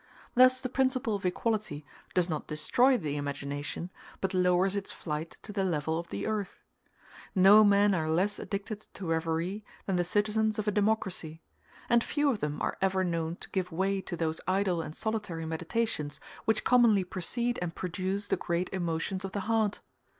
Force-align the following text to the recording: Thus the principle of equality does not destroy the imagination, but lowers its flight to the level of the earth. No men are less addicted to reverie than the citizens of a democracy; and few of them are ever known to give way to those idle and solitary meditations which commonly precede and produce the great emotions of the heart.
Thus 0.33 0.59
the 0.61 0.67
principle 0.67 1.13
of 1.13 1.27
equality 1.27 1.85
does 2.15 2.27
not 2.27 2.47
destroy 2.47 2.97
the 2.97 3.17
imagination, 3.17 3.91
but 4.19 4.33
lowers 4.33 4.75
its 4.75 4.91
flight 4.91 5.37
to 5.43 5.53
the 5.53 5.63
level 5.63 5.99
of 5.99 6.07
the 6.09 6.25
earth. 6.25 6.57
No 7.35 7.63
men 7.63 7.93
are 7.93 8.09
less 8.09 8.39
addicted 8.39 8.87
to 8.95 9.05
reverie 9.07 9.63
than 9.85 9.97
the 9.97 10.03
citizens 10.03 10.57
of 10.57 10.67
a 10.67 10.71
democracy; 10.71 11.43
and 11.87 12.03
few 12.03 12.31
of 12.31 12.39
them 12.39 12.59
are 12.63 12.79
ever 12.81 13.03
known 13.03 13.35
to 13.41 13.49
give 13.51 13.71
way 13.71 14.01
to 14.01 14.17
those 14.17 14.41
idle 14.47 14.81
and 14.81 14.95
solitary 14.95 15.45
meditations 15.45 16.19
which 16.45 16.63
commonly 16.63 17.03
precede 17.03 17.59
and 17.61 17.75
produce 17.75 18.27
the 18.29 18.37
great 18.37 18.69
emotions 18.73 19.23
of 19.23 19.33
the 19.33 19.41
heart. 19.41 19.81